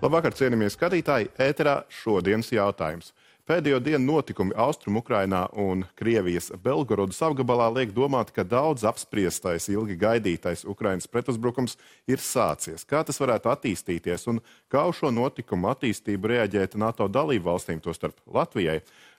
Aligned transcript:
Labvakar, 0.00 0.32
cienījamie 0.32 0.70
skatītāji! 0.72 1.26
Ēterā 1.44 1.74
šodienas 1.92 2.48
jautājums. 2.54 3.10
Pēdējo 3.44 3.82
dienu 3.84 4.14
notikumi 4.14 4.54
Austrumukrainā 4.56 5.42
un 5.60 5.82
Krievijas 5.98 6.46
Belgorodas 6.64 7.18
apgabalā 7.26 7.66
liek 7.74 7.90
domāt, 7.92 8.30
ka 8.32 8.40
daudz 8.48 8.86
apspriestais, 8.88 9.66
ilgi 9.68 9.98
gaidītais 10.00 10.62
Ukrainas 10.64 11.04
pretuzbrukums 11.04 11.76
ir 12.08 12.22
sācies. 12.24 12.86
Kā 12.88 13.02
tas 13.04 13.20
varētu 13.20 13.50
attīstīties 13.52 14.24
un 14.32 14.40
kā 14.72 14.86
uz 14.88 14.96
šo 15.02 15.10
notikumu 15.12 15.68
attīstību 15.68 16.30
reaģēt 16.32 16.78
NATO 16.80 17.04
dalību 17.04 17.50
valstīm, 17.50 17.82
tostarp 17.84 18.22
Latvijai? 18.24 18.78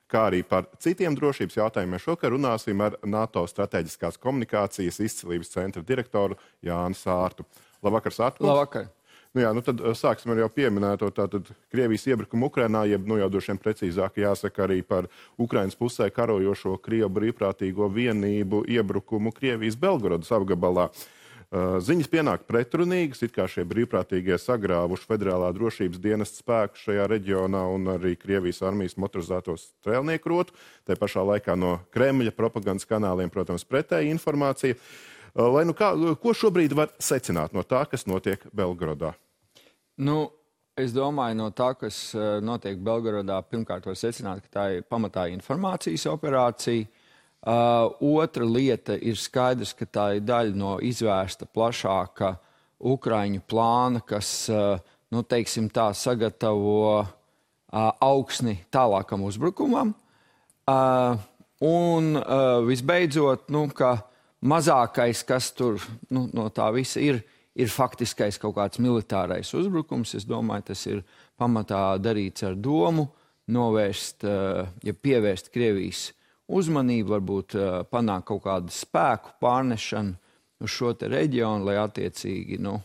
Kā 0.10 0.24
arī 0.32 0.40
par 0.42 0.66
citiem 0.82 1.14
drošības 1.20 1.60
jautājumiem 1.60 2.02
šokar 2.02 2.34
runāsim 2.34 2.82
ar 2.82 2.98
NATO 3.06 3.46
strateģiskās 3.46 4.18
komunikācijas 4.18 4.98
izcilības 5.06 5.54
centra 5.54 5.86
direktoru 5.86 6.40
Jānu 6.66 6.98
Sārtu. 6.98 7.46
Labvakar, 7.86 8.18
Sārtu! 8.18 8.50
Labvakar! 8.50 8.90
Nu 9.32 9.46
jā, 9.46 9.54
nu 9.56 9.62
tad 9.64 9.80
sāksim 9.96 10.34
ar 10.34 10.42
jau 10.42 10.50
pieminēto 10.52 11.08
tātad 11.16 11.48
Krievijas 11.72 12.04
iebrukumu 12.10 12.50
Ukrainā, 12.50 12.84
jeb, 12.90 13.06
nu 13.08 13.16
jau 13.16 13.30
droši 13.32 13.54
vien 13.54 13.62
precīzāk 13.64 14.20
jāsaka 14.20 14.66
arī 14.66 14.82
par 14.84 15.08
Ukrainas 15.40 15.78
pusē 15.80 16.10
karojošo 16.12 16.76
Krievu 16.84 17.08
brīvprātīgo 17.16 17.88
vienību 17.96 18.66
iebrukumu 18.76 19.32
Krievijas 19.38 19.80
Belgorodas 19.80 20.34
apgabalā. 20.36 20.90
Ziņas 21.52 22.08
pienāk 22.12 22.44
pretrunīgas, 22.48 23.24
it 23.24 23.32
kā 23.36 23.44
šie 23.52 23.66
brīvprātīgie 23.68 24.36
sagrāvuši 24.40 25.08
federālā 25.08 25.50
drošības 25.56 26.00
dienas 26.00 26.32
spēku 26.36 26.80
šajā 26.80 27.08
reģionā 27.12 27.64
un 27.72 27.90
arī 27.96 28.14
Krievijas 28.20 28.62
armijas 28.68 28.96
motorizētos 29.00 29.66
strēlnieku 29.82 30.32
rotu. 30.32 30.56
Tā 30.88 30.96
pašā 31.00 31.24
laikā 31.28 31.56
no 31.60 31.78
Kremļa 31.96 32.36
propagandas 32.36 32.88
kanāliem, 32.88 33.32
protams, 33.32 33.68
pretēja 33.68 34.12
informācija. 34.12 34.80
Lai 35.36 35.64
nu 35.68 35.76
kā, 35.76 35.92
ko 36.20 36.32
šobrīd 36.36 36.76
var 36.76 36.96
secināt 37.00 37.52
no 37.56 37.64
tā, 37.68 37.84
kas 37.88 38.08
notiek 38.08 38.48
Belgorodā? 38.56 39.12
Nu, 40.02 40.32
es 40.80 40.96
domāju, 40.96 41.38
no 41.38 41.52
tā, 41.54 41.74
kas 41.78 41.98
notiek 42.42 42.80
Belgorodā, 42.82 43.38
pirmkārt 43.46 43.86
var 43.86 43.98
secināt, 44.00 44.42
ka 44.48 44.56
tā 44.56 44.64
ir 44.78 44.88
pamatā 44.90 45.28
informācijas 45.30 46.08
operācija. 46.10 46.88
Uh, 47.42 47.90
otra 48.22 48.46
lieta 48.46 48.94
ir 49.02 49.18
skaidrs, 49.18 49.72
ka 49.74 49.88
tā 49.90 50.04
ir 50.18 50.26
daļa 50.26 50.54
no 50.58 50.76
izvērsta 50.86 51.48
plašāka 51.50 52.36
Ukraiņu 52.86 53.42
plāna, 53.50 54.04
kas, 54.06 54.30
uh, 54.54 54.78
nu, 55.10 55.24
teiksim 55.26 55.72
tā, 55.74 55.88
sagatavo 55.98 56.76
uh, 57.02 57.10
augsni 57.98 58.60
tālākam 58.70 59.26
uzbrukumam. 59.26 59.96
Uh, 60.70 61.18
un 61.66 62.14
uh, 62.22 62.62
visbeidzot, 62.68 63.50
nu, 63.50 63.66
ka 63.74 63.96
mazākais, 64.46 65.26
kas 65.26 65.50
tur 65.58 65.82
nu, 66.14 66.28
no 66.38 66.46
tā 66.54 66.70
visa 66.78 67.02
ir, 67.02 67.24
ir 67.26 67.41
faktiskais 67.72 68.40
kaut 68.40 68.56
kāds 68.56 68.80
militārais 68.80 69.52
uzbrukums. 69.58 70.16
Es 70.16 70.28
domāju, 70.28 70.70
tas 70.72 70.86
ir 70.88 71.04
pamatā 71.40 71.98
darīts 72.00 72.46
ar 72.48 72.56
domu 72.56 73.10
novērst, 73.52 74.24
uh, 74.24 74.70
ja 74.86 74.94
pievērst 74.96 75.52
Krievijas 75.52 76.12
uzmanību, 76.52 77.16
varbūt 77.16 77.58
uh, 77.58 77.68
panākt 77.92 78.30
kaut 78.32 78.46
kādu 78.46 78.74
spēku 78.76 79.36
pārnešanu 79.44 80.16
uz 80.62 80.72
šo 80.72 80.94
reģionu, 80.94 81.66
lai 81.68 81.78
attiecīgi 81.82 82.60
nu, 82.62 82.78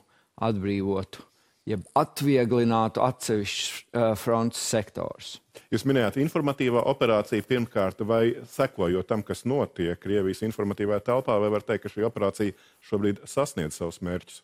atbrīvotu, 0.42 1.22
jeb 1.68 1.84
atvieglinātu 1.98 3.02
atsevišķus 3.04 3.68
uh, 3.70 4.08
frontes 4.18 4.62
sektors. 4.62 5.36
Jūs 5.72 5.86
minējāt 5.88 6.18
informatīvā 6.22 6.82
operācija 6.90 7.44
pirmkārt, 7.46 8.02
vai 8.06 8.36
sekojot 8.50 9.08
tam, 9.10 9.22
kas 9.26 9.44
notiek 9.48 9.98
Krievijas 10.00 10.44
informatīvajā 10.46 11.06
telpā, 11.10 11.38
vai 11.42 11.52
var 11.54 11.66
teikt, 11.66 11.86
ka 11.86 11.94
šī 11.94 12.06
operācija 12.06 12.56
šobrīd 12.90 13.24
sasniedz 13.28 13.80
savus 13.80 14.02
mērķus? 14.04 14.42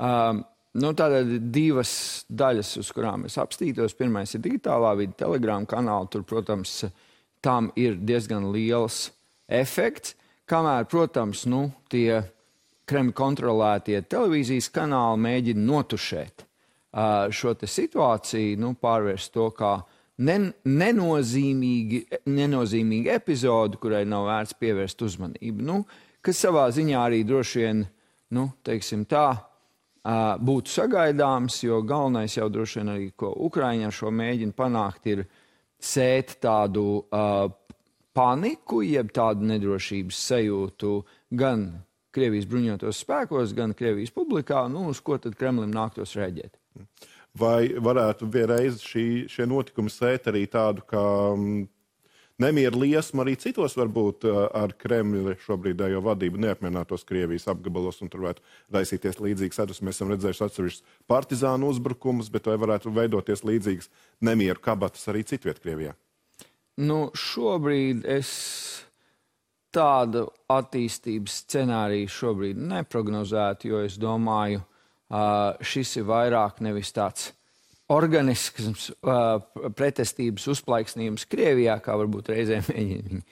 Um, 0.00 0.44
Nu, 0.78 0.92
Tātad 0.94 1.26
divas 1.50 1.92
daļas, 2.30 2.76
uz 2.78 2.90
kurām 2.94 3.24
es 3.26 3.34
apstītos. 3.42 3.96
Pirmais 3.98 4.36
ir 4.36 4.42
digitālā 4.44 4.92
vide, 5.00 5.16
telegrāma 5.18 5.66
kanāla. 5.66 6.06
Tur, 6.06 6.22
protams, 6.22 6.84
tam 7.42 7.72
ir 7.74 7.96
diezgan 7.98 8.46
liels 8.54 9.08
efekts. 9.50 10.14
Kamēr, 10.50 10.86
protams, 10.90 11.42
nu, 11.50 11.64
tie 11.90 12.22
Kremļa 12.90 13.16
kontrolētie 13.18 13.98
televīzijas 14.10 14.70
kanāli 14.74 15.22
mēģina 15.26 15.66
notušēt 15.66 16.42
uh, 16.42 17.26
šo 17.34 17.54
situāciju, 17.58 18.58
nu, 18.62 18.72
pārvērst 18.78 19.34
to 19.34 19.50
kā 19.54 19.76
nen, 20.26 20.48
nenozīmīgi, 20.66 22.04
nenozīmīgi 22.30 23.14
epizodu, 23.14 23.78
kurai 23.82 24.04
nav 24.06 24.26
vērts 24.30 24.58
pievērst 24.58 25.06
uzmanību. 25.06 25.66
Nu, 25.66 25.84
kas 26.22 26.42
savā 26.46 26.66
ziņā 26.74 27.06
arī 27.10 27.22
droši 27.26 27.62
vien, 27.62 27.86
nu, 28.34 28.50
teiksim 28.66 29.06
tā, 29.10 29.32
būtu 30.04 30.72
sagaidāms, 30.72 31.62
jo 31.64 31.82
galvenais 31.82 32.36
jau 32.36 32.48
droši 32.48 32.80
vien 32.80 32.88
arī, 32.94 33.10
ko 33.16 33.34
Ukraiņa 33.48 33.86
ar 33.90 33.92
šo 33.92 34.10
mēģina 34.10 34.56
panākt, 34.56 35.06
ir 35.06 35.24
sēt 35.80 36.38
tādu 36.40 37.04
paniku, 38.16 38.82
jeb 38.82 39.12
tādu 39.12 39.46
nedrošības 39.50 40.24
sajūtu 40.30 40.96
gan 41.30 41.68
Krievijas 42.10 42.48
bruņotos 42.50 43.04
spēkos, 43.04 43.52
gan 43.54 43.74
Krievijas 43.76 44.10
publikā, 44.10 44.64
nu, 44.72 44.88
uz 44.90 44.98
ko 45.00 45.18
tad 45.22 45.36
Kremlim 45.38 45.70
nāktos 45.70 46.16
rēģēt. 46.18 46.56
Vai 47.38 47.70
varētu 47.78 48.26
vienreiz 48.26 48.80
šī, 48.82 49.28
šie 49.30 49.46
notikumi 49.46 49.92
sēt 49.92 50.26
arī 50.32 50.48
tādu, 50.50 50.82
ka 50.90 51.02
um, 51.36 51.68
nemieru 52.40 52.82
liesmu 52.82 53.22
arī 53.24 53.36
citos, 53.40 53.76
varbūt 53.78 54.26
ar 54.28 54.74
Kremļa 54.80 55.36
šobrīdējo 55.44 56.02
vadību 56.04 56.40
neapmierinātos 56.44 57.06
Krievijas 57.08 57.48
apgabalos, 57.52 58.00
un 58.02 58.10
tur 58.12 58.24
varētu 58.24 58.44
raisīties 58.74 59.20
līdzīgas 59.22 59.60
sadusmes. 59.62 59.86
Mēs 59.86 60.00
esam 60.00 60.12
redzējuši 60.14 60.46
atsevišķus 60.46 61.00
partizānu 61.10 61.70
uzbrukumus, 61.72 62.30
bet 62.32 62.48
vai 62.50 62.58
varētu 62.60 62.92
veidoties 62.96 63.44
līdzīgas 63.46 63.90
nemieru 64.24 64.62
kabatas 64.64 65.08
arī 65.12 65.24
citviet 65.28 65.60
Krievijā? 65.62 65.96
Nu, 66.80 67.10
šobrīd 67.12 68.06
es 68.08 68.30
tādu 69.74 70.26
attīstības 70.50 71.42
scenāriju 71.44 72.10
šobrīd 72.10 72.62
neprognozētu, 72.72 73.68
jo 73.70 73.82
es 73.86 73.98
domāju, 74.00 74.64
šis 75.60 75.96
ir 76.00 76.08
vairāk 76.08 76.62
nevis 76.64 76.90
tāds 76.94 77.30
organisks 77.90 78.90
uh, 79.02 79.40
pretestības 79.76 80.46
uzplaiksnījums 80.54 81.26
Krievijā, 81.30 81.78
kā 81.82 81.96
varbūt 81.98 82.30
reizēm 82.32 82.68
mēģina 82.70 83.08
viņu, 83.10 83.24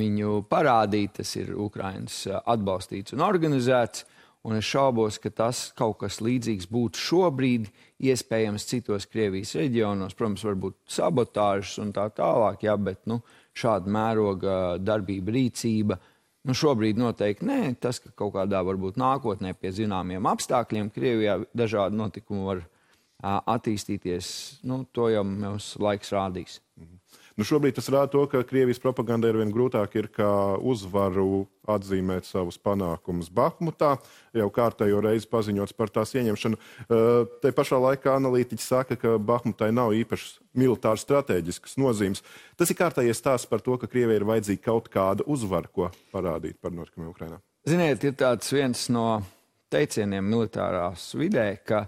viņu 0.00 0.38
parādīt. 0.50 1.18
Tas 1.20 1.34
ir 1.38 1.52
Ukraiņas 1.56 2.24
atbalstīts 2.44 3.16
un 3.16 3.26
organizēts. 3.26 4.06
Un 4.40 4.56
es 4.56 4.64
šaubos, 4.64 5.18
ka 5.20 5.28
tas 5.36 5.66
kaut 5.76 5.98
kas 6.00 6.16
līdzīgs 6.24 6.70
būtu 6.72 6.96
šobrīd 6.96 7.66
iespējams 8.08 8.64
citos 8.70 9.04
Krievijas 9.04 9.52
reģionos. 9.58 10.16
Protams, 10.16 10.46
varbūt 10.48 10.78
sabotāžas 10.88 11.74
un 11.82 11.90
tā 11.92 12.06
tālāk, 12.16 12.64
jā, 12.64 12.78
bet 12.80 13.02
nu, 13.10 13.18
šāda 13.52 13.92
mēroga 13.92 14.54
darbība, 14.80 15.34
rīcība. 15.36 16.00
Nu, 16.48 16.56
šobrīd 16.56 16.96
noteikti 16.96 17.44
nē. 17.44 17.60
Tas, 17.84 18.00
ka 18.00 18.14
kaut 18.16 18.32
kādā 18.38 18.62
varbūt 18.64 18.96
nākotnē 18.96 19.52
pie 19.60 19.74
zināmiem 19.76 20.24
apstākļiem 20.32 20.88
Krievijā 20.94 21.42
dažādi 21.52 22.00
notikumi 22.00 22.46
var 22.48 22.64
būt 22.64 22.79
attīstīties, 23.22 24.32
nu, 24.68 24.84
to 24.92 25.10
jau 25.12 25.24
mums 25.26 25.74
laiks 25.80 26.14
rādīs. 26.16 26.60
Mhm. 26.80 26.96
Nu, 27.38 27.46
šobrīd 27.46 27.72
tas 27.78 27.86
rāda 27.88 28.10
to, 28.12 28.26
ka 28.28 28.42
Krievijas 28.44 28.80
propagandai 28.82 29.30
ar 29.32 29.38
vien 29.40 29.52
grūtāk 29.54 29.94
ir 29.96 30.10
kā 30.12 30.28
uzvaru 30.60 31.46
atzīmēt 31.70 32.26
savus 32.28 32.58
panākumus 32.60 33.30
Bahmutā, 33.32 33.94
jau 34.36 34.48
kārtējo 34.52 34.98
reizi 35.06 35.28
paziņots 35.30 35.72
par 35.78 35.92
tās 35.94 36.12
ieņemšanu. 36.20 36.58
Te 37.40 37.52
pašā 37.56 37.78
laikā 37.80 38.12
analītiķi 38.18 38.66
saka, 38.66 38.98
ka 39.00 39.14
Bahmutai 39.16 39.70
nav 39.72 39.94
īpašas 39.96 40.34
militāras 40.58 41.06
stratēģiskas 41.06 41.78
nozīmes. 41.80 42.20
Tas 42.60 42.72
ir 42.72 42.76
kārtējais 42.82 43.22
stāsts 43.22 43.48
par 43.48 43.64
to, 43.64 43.78
ka 43.80 43.88
Krievijai 43.88 44.20
ir 44.20 44.28
vajadzīga 44.28 44.66
kaut 44.66 44.90
kāda 44.92 45.24
uzvara, 45.24 45.70
ko 45.72 45.88
parādīt 46.12 46.60
par 46.60 46.74
notikumiem 46.76 47.14
Ukrainā. 47.14 47.40
Ziniet, 47.64 48.04
ir 48.04 48.20
tāds 48.20 48.52
viens 48.52 48.84
no 48.92 49.22
teicieniem 49.72 50.28
militārās 50.28 51.12
vidē, 51.16 51.54
ka 51.64 51.86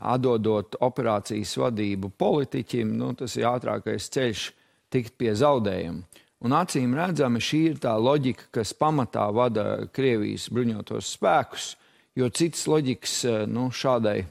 atdodot 0.00 0.76
operācijas 0.80 1.54
vadību 1.60 2.12
politiķim, 2.18 2.96
nu, 2.98 3.12
tas 3.18 3.36
ir 3.36 3.48
ātrākais 3.50 4.08
ceļš 4.12 4.44
tikt 4.92 5.16
pie 5.20 5.34
zaudējuma. 5.36 6.22
Un 6.42 6.54
acīm 6.58 6.96
redzami 6.98 7.38
šī 7.42 7.60
ir 7.70 7.76
tā 7.82 7.92
loģika, 8.02 8.48
kas 8.58 8.72
pamatā 8.74 9.28
vada 9.34 9.86
Krievijas 9.94 10.48
bruņotos 10.50 11.12
spēkus, 11.14 11.66
jo 12.18 12.26
cits 12.34 12.64
loģikas 12.66 13.14
nu, 13.52 13.68
šādai, 13.70 14.24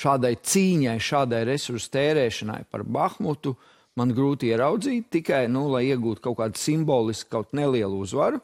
šādai 0.00 0.32
cīņai, 0.40 0.96
šādai 0.96 1.42
resursu 1.50 1.92
tērēšanai 1.92 2.62
par 2.72 2.86
Bahmutu 2.88 3.52
man 4.00 4.14
grūti 4.16 4.48
ieraudzīt, 4.48 5.10
tikai 5.12 5.44
nu, 5.52 5.66
lai 5.74 5.90
iegūtu 5.90 6.24
kaut 6.24 6.38
kādu 6.40 6.60
simbolisku, 6.60 7.28
kaut 7.36 7.52
nelielu 7.52 8.00
uzvaru, 8.00 8.40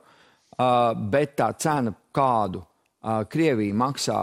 bet 1.08 1.37
tā 1.40 1.49
cena, 1.56 1.94
kādu 2.12 2.60
Krievija 3.32 3.76
maksā 3.76 4.20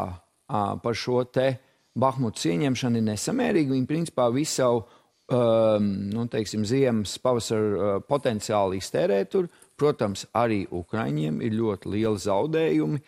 par 0.53 0.97
šo 0.97 1.23
te 1.33 1.47
Bahmutas 1.93 2.47
ieņemšanu 2.49 2.99
ir 2.99 3.07
nesamērīga. 3.11 3.73
Viņi 3.75 3.89
principā 3.89 4.25
visu 4.33 4.55
savu 4.57 4.79
um, 4.81 5.89
nu, 6.09 6.25
teiksim, 6.31 6.63
ziemas, 6.65 7.17
pavasara 7.21 7.73
uh, 7.73 7.97
potenciāli 8.07 8.79
iztērē 8.81 9.19
tur. 9.29 9.49
Protams, 9.77 10.25
arī 10.37 10.63
Ukraiņiem 10.73 11.41
ir 11.45 11.53
ļoti 11.57 11.93
lieli 11.93 12.23
zaudējumi. 12.23 13.03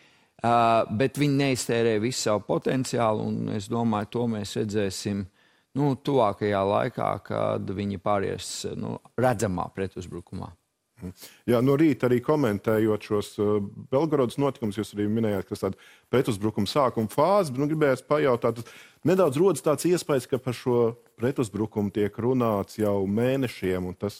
Uh, 0.45 0.83
bet 0.99 1.17
viņi 1.17 1.39
neiztērē 1.39 1.95
visu 2.03 2.27
savu 2.27 2.43
potenciālu, 2.45 3.25
es 3.55 3.69
domāju, 3.71 4.11
to 4.13 4.25
mēs 4.29 4.53
redzēsim 4.59 5.23
nu, 5.79 5.95
tuvākajā 5.97 6.61
laikā, 6.69 7.09
kad 7.25 7.71
viņi 7.77 8.01
pāries 8.03 8.51
nu, 8.77 8.99
redzamā 9.17 9.65
pretuzbrukumā. 9.73 10.51
Jā, 11.49 11.59
no 11.59 11.75
rīta 11.79 12.07
arī 12.07 12.21
komentējot 12.23 13.07
šos 13.09 13.33
uh, 13.43 13.57
Belgorodas 13.91 14.39
notikumus, 14.39 14.77
jūs 14.79 14.93
arī 14.95 15.09
minējāt, 15.11 15.49
ka 15.49 15.57
tas 15.57 15.65
ir 15.67 15.75
pretuzbrukuma 16.13 16.71
sākuma 16.71 17.11
fāze. 17.11 17.53
Nu, 17.57 17.67
gribējās 17.67 18.05
pajautāt, 18.07 18.63
nedaudz 19.07 19.39
rodas 19.41 19.65
tāds 19.65 19.87
iespējas, 19.89 20.29
ka 20.31 20.39
par 20.41 20.55
šo 20.55 20.79
pretuzbrukumu 21.19 21.91
tiek 21.95 22.15
runāts 22.23 22.79
jau 22.79 22.97
mēnešiem, 23.11 23.91
un 23.91 23.99
tas 23.99 24.17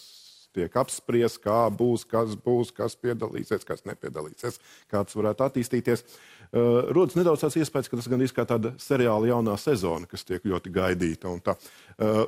tiek 0.56 0.78
apspriests, 0.80 1.40
kā 1.42 1.66
būs, 1.72 2.06
kas 2.08 2.36
būs, 2.40 2.72
kas 2.76 2.96
piedalīsies, 3.00 3.64
kas 3.68 3.84
nepiedalīsies, 3.88 4.60
kā 4.92 5.02
tas 5.04 5.16
varētu 5.16 5.48
attīstīties. 5.48 6.04
Uh, 6.46 6.86
rodas 6.94 7.16
nedaudz 7.18 7.44
tāds 7.44 7.58
iespējas, 7.60 7.90
ka 7.90 8.00
tas 8.00 8.08
gan 8.12 8.24
ir 8.24 8.32
tāda 8.36 8.76
seriāla 8.80 9.32
jaunā 9.32 9.56
sezona, 9.60 10.08
kas 10.10 10.28
tiek 10.28 10.44
ļoti 10.44 10.72
gaidīta. 10.76 11.32
Uh, 11.32 12.26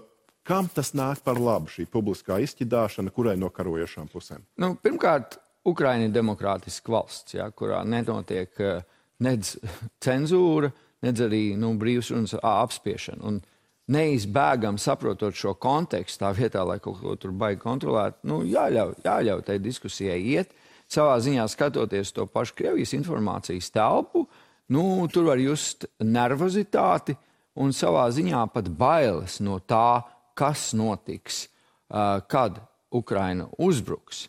kam 0.48 0.70
tas 0.72 0.94
nāk 0.96 1.20
par 1.26 1.40
labu, 1.40 1.70
šī 1.72 1.84
publiskā 1.92 2.40
izķidāšana, 2.44 3.12
kurai 3.14 3.36
no 3.40 3.52
karojošām 3.54 4.08
pusēm? 4.12 4.46
Nu, 4.60 4.72
pirmkārt, 4.80 5.36
Ukraina 5.68 6.08
ir 6.08 6.14
demokrātiska 6.14 6.94
valsts, 6.94 7.36
jā, 7.36 7.50
kurā 7.52 7.82
nenotiek 7.84 8.64
uh, 8.64 8.80
nedz 9.24 9.56
cenzūra, 10.04 10.72
nedz 11.04 11.22
arī 11.28 11.42
nu, 11.60 11.74
brīvsrunas 11.78 12.38
apspiešana. 12.40 13.22
Un, 13.28 13.40
neizbēgam 13.88 14.78
saprotot 14.80 15.36
šo 15.36 15.54
kontekstu, 15.60 16.22
tā 16.24 16.32
vietā, 16.36 16.64
lai 16.66 16.78
kaut 16.82 17.00
ko 17.00 17.14
tur 17.20 17.32
baigi 17.36 17.62
kontrolētu, 17.62 18.20
nu, 18.28 18.42
jāļauj, 18.48 18.98
jāļauj 19.04 19.44
tai 19.46 19.58
diskusijai 19.64 20.18
iet. 20.34 20.52
Savā 20.88 21.18
ziņā 21.20 21.44
skatoties 21.52 22.12
to 22.16 22.24
pašu 22.32 22.56
Krievijas 22.56 22.94
informācijas 22.96 23.68
telpu, 23.72 24.24
nu, 24.72 24.84
tur 25.12 25.28
var 25.28 25.40
just 25.40 25.88
nervozitāti 26.00 27.16
un 27.60 27.74
savā 27.76 28.06
ziņā 28.14 28.46
pat 28.54 28.70
bailes 28.72 29.38
no 29.44 29.58
tā, 29.60 30.00
kas 30.38 30.70
notiks, 30.78 31.46
uh, 31.90 32.20
kad 32.30 32.62
Ukraina 32.94 33.48
uzbruks. 33.58 34.28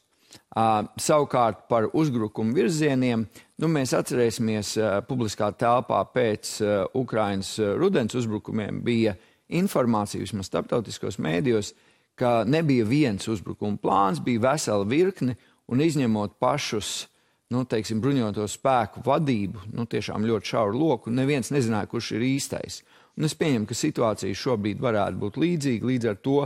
Uh, 0.49 0.83
savukārt 0.97 1.67
par 1.69 1.87
uzbrukumu 1.93 2.53
virzieniem 2.57 3.23
nu, 3.61 3.69
mēs 3.69 3.93
atcerēsimies, 3.97 4.75
uh, 4.77 4.99
publiskā 5.05 5.51
telpā 5.57 6.03
pēc 6.13 6.53
uh, 6.61 6.71
Ukrainas 6.97 7.55
uh, 7.61 7.75
rudens 7.77 8.17
uzbrukumiem 8.17 8.81
bija 8.85 9.13
uh, 9.13 9.27
informāciju, 9.49 10.23
vismaz 10.23 10.49
starptautiskos 10.49 11.17
mēdījos, 11.21 11.73
ka 12.19 12.43
nebija 12.47 12.85
viens 12.87 13.27
uzbrukuma 13.31 13.79
plāns, 13.81 14.21
bija 14.23 14.49
vesela 14.49 14.85
virkne, 14.87 15.37
un 15.69 15.81
izņemot 15.81 16.37
pašus 16.41 17.07
nu, 17.53 17.63
teiksim, 17.65 18.01
bruņoto 18.03 18.45
spēku 18.49 19.01
vadību, 19.05 19.69
nu, 19.73 19.87
tiešām 19.89 20.27
ļoti 20.29 20.51
šauru 20.53 20.81
loku, 20.81 21.13
neviens 21.13 21.49
nezināja, 21.53 21.89
kurš 21.89 22.13
ir 22.17 22.25
īstais. 22.27 22.83
Un 23.19 23.27
es 23.27 23.35
pieņemu, 23.35 23.67
ka 23.67 23.75
situācija 23.75 24.41
šobrīd 24.41 24.79
varētu 24.79 25.19
būt 25.19 25.39
līdzīga. 25.43 25.87
Līdz 25.89 26.09
ar 26.13 26.19
to, 26.23 26.39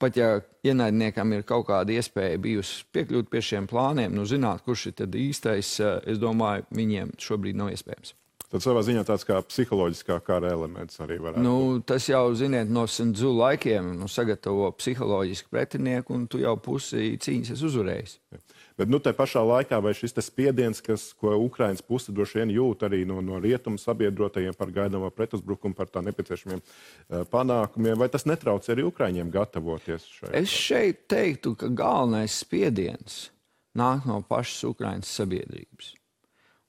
pat 0.00 0.16
ja 0.20 0.30
ienaidniekam 0.66 1.32
ir 1.32 1.46
kaut 1.48 1.66
kāda 1.70 1.96
iespēja 1.96 2.40
bijusi 2.40 2.84
piekļūt 2.92 3.30
pie 3.32 3.40
šiem 3.44 3.68
plāniem, 3.70 4.12
nu, 4.16 4.26
zināt, 4.28 4.60
kurš 4.66 4.90
ir 4.92 5.20
īstais, 5.24 5.78
es 5.80 6.20
domāju, 6.20 6.68
viņiem 6.76 7.16
šobrīd 7.20 7.56
nav 7.56 7.72
iespējams. 7.72 8.14
Tad 8.50 8.64
savā 8.64 8.80
ziņā 8.82 9.04
tāds 9.06 9.22
kā 9.22 9.36
psiholoģiskā 9.46 10.16
kara 10.26 10.48
elements 10.50 10.98
arī 11.00 11.20
varētu 11.22 11.42
nu, 11.44 11.56
būt. 11.76 11.84
Tas 11.92 12.08
jau, 12.10 12.24
ziniet, 12.34 12.70
no 12.72 12.82
Sindzu 12.90 13.30
laikiem 13.36 13.92
nu, 14.00 14.08
sagatavo 14.10 14.72
psiholoģisku 14.74 15.52
pretinieku, 15.54 16.16
un 16.18 16.24
tu 16.30 16.40
jau 16.42 16.56
pusi 16.58 17.12
cīņas 17.22 17.54
esi 17.54 17.68
uzvarējis. 17.68 18.16
Ja. 18.34 18.42
Bet 18.78 18.90
nu, 18.90 19.00
tā 19.02 19.12
pašā 19.16 19.42
laikā 19.44 19.80
vai 19.82 19.92
šis 19.96 20.14
spiediens, 20.24 20.82
kas, 20.84 21.10
ko 21.18 21.34
Ukraiņas 21.46 21.84
puse 21.86 22.14
droši 22.14 22.40
vien 22.40 22.54
jūt 22.54 22.84
arī 22.86 23.02
no, 23.08 23.20
no 23.24 23.40
rietumu 23.42 23.80
sabiedrotajiem 23.80 24.56
par 24.58 24.72
gaidāmo 24.74 25.10
pretuzbrukumu, 25.14 25.76
par 25.76 25.90
tā 25.92 26.04
nepieciešamiem 26.06 26.62
uh, 26.62 27.24
panākumiem, 27.30 27.98
vai 28.00 28.10
tas 28.12 28.26
netrauc 28.28 28.66
arī 28.70 28.86
Ukraiņiem 28.88 29.32
gatavoties 29.34 30.06
šai? 30.18 30.34
Es 30.42 30.54
šeit 30.54 31.06
teiktu, 31.10 31.56
ka 31.58 31.72
galvenais 31.72 32.40
spiediens 32.44 33.28
nāk 33.76 34.06
no 34.08 34.20
pašas 34.26 34.68
Ukraiņas 34.70 35.16
sabiedrības. 35.20 35.94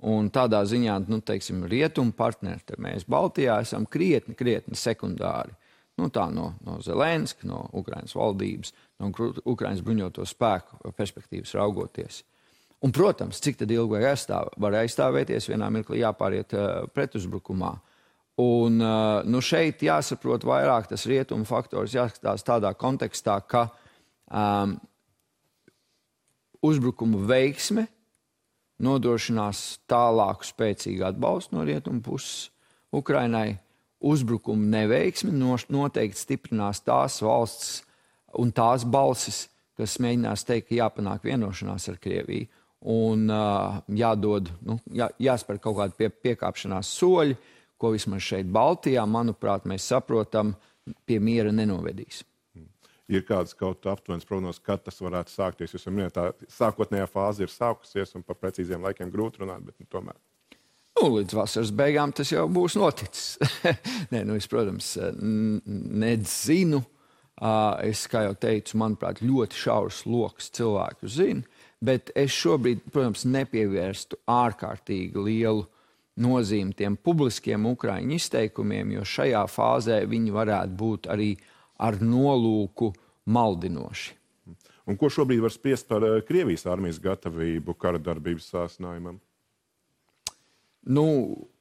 Un 0.02 0.32
tādā 0.34 0.64
ziņā, 0.66 0.96
nu, 1.12 1.20
teiksim, 1.22 1.66
rietumu 1.70 2.14
partneri, 2.18 2.78
mēs 2.82 3.06
Baltijā 3.10 3.60
esam 3.62 3.86
krietni, 3.86 4.34
krietni 4.38 4.78
sekundāri. 4.78 5.54
Nu, 6.02 6.10
tā 6.10 6.26
no, 6.34 6.56
no 6.66 6.80
Zelenska, 6.82 7.46
no 7.46 7.68
Ukraiņas 7.78 8.16
valdības, 8.18 8.74
no 9.02 9.12
Ukraiņas 9.54 9.84
bruņoto 9.86 10.26
spēku 10.26 10.94
perspektīvas 10.98 11.54
raugoties. 11.60 12.24
Un, 12.82 12.90
protams, 12.90 13.38
cik 13.44 13.62
ilgi 13.62 13.94
var, 13.94 14.08
aizstāv, 14.10 14.50
var 14.58 14.80
aizstāvēties, 14.80 15.52
vienā 15.52 15.68
mirklī 15.70 16.00
jāpāriet 16.02 16.56
uh, 16.58 16.88
pretuzbrukumā. 16.90 17.76
Un, 18.42 18.80
uh, 18.82 19.22
nu 19.30 19.42
šeit 19.46 19.84
jāsaprot 19.86 20.48
vairāk 20.48 20.90
tas 20.90 21.06
rietumu 21.06 21.46
faktors, 21.46 21.94
jāskatās 21.94 22.42
tādā 22.48 22.72
kontekstā, 22.74 23.38
ka 23.46 23.68
um, 24.26 24.80
uzbrukuma 26.66 27.22
veiksme 27.30 27.86
nodrošinās 28.82 29.84
tālāku 29.90 30.48
spēcīgu 30.50 31.06
atbalstu 31.12 31.60
no 31.60 31.68
rietumu 31.68 32.02
puses 32.02 32.50
Ukrainai. 32.90 33.60
Uzbrukuma 34.02 34.66
neveiksmi 34.80 35.34
noteikti 35.36 36.18
stiprinās 36.18 36.82
tās 36.82 37.20
valsts 37.22 37.84
un 38.42 38.50
tās 38.56 38.86
balsis, 38.88 39.44
kas 39.78 40.00
mēģinās 40.02 40.46
teikt, 40.48 40.70
ka 40.70 40.80
jāpanāk 40.80 41.28
vienošanās 41.28 41.90
ar 41.92 42.00
Krieviju 42.02 42.50
un 42.92 43.30
uh, 43.30 43.78
jādod, 43.94 44.50
nu, 44.66 44.80
jā, 44.90 45.12
jāspēr 45.22 45.60
kaut 45.62 45.78
kādi 45.78 45.98
pie, 46.00 46.10
piekāpšanās 46.26 46.90
soļi, 46.98 47.38
ko 47.78 47.92
vismaz 47.94 48.26
šeit 48.26 48.50
Baltijā, 48.50 49.06
manuprāt, 49.06 49.68
mēs 49.70 49.86
saprotam, 49.94 50.56
pie 51.06 51.20
miera 51.22 51.54
nenovedīs 51.54 52.24
ir 53.12 53.26
kādas 53.28 53.56
kaut 53.58 53.86
aptuvenas 53.92 54.28
prognozes, 54.28 54.62
kad 54.64 54.84
tas 54.86 55.02
varētu 55.04 55.34
sākties. 55.34 55.76
Jūs 55.76 55.88
minējāt, 55.90 56.16
tā 56.16 56.52
sākotnējā 56.56 57.08
fāze 57.12 57.46
ir 57.46 57.52
sākusies, 57.52 58.16
un 58.16 58.24
par 58.24 58.40
precīziem 58.40 58.84
laikiem 58.88 59.12
grūti 59.12 59.44
runāt, 59.44 59.66
bet 59.68 59.76
nu, 59.82 59.88
tomēr. 59.92 60.16
Nu, 61.00 61.08
līdz 61.16 61.36
vasaras 61.38 61.72
beigām 61.74 62.12
tas 62.14 62.34
jau 62.34 62.48
būs 62.52 62.76
noticis. 62.78 63.38
Nē, 64.12 64.26
nu, 64.28 64.36
es, 64.38 64.48
protams, 64.52 64.94
nedzinu. 65.22 66.82
Es, 67.88 68.04
kā 68.12 68.26
jau 68.28 68.36
teicu, 68.38 68.78
manuprāt, 68.78 69.24
ļoti 69.26 69.58
šaurs 69.58 70.04
lokus 70.06 70.52
cilvēku 70.54 71.10
zinu, 71.10 71.42
bet 71.82 72.12
es 72.14 72.36
šobrīd, 72.38 72.84
protams, 72.94 73.24
nepievērstu 73.26 74.20
ārkārtīgi 74.30 75.24
lielu 75.26 75.64
nozīmi 76.22 76.76
tiem 76.78 77.00
publiskiem 77.02 77.66
ukrāņu 77.72 78.20
izteikumiem, 78.20 78.94
jo 79.00 79.08
šajā 79.08 79.42
fāzē 79.50 80.04
viņi 80.12 80.36
varētu 80.36 80.78
būt 80.78 81.10
arī 81.16 81.32
ar 81.82 81.98
nolūku 82.04 82.92
maldinoši. 83.32 84.14
Un 84.92 84.98
ko 85.00 85.10
šobrīd 85.14 85.42
var 85.42 85.54
spriest 85.54 85.88
par 85.90 86.04
Krievijas 86.28 86.68
armijas 86.70 87.00
gatavību 87.02 87.74
kara 87.80 88.02
darbības 88.02 88.52
sāsinājumam? 88.54 89.18
Nu, 90.90 91.06